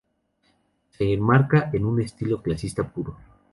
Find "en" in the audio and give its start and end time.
1.73-1.85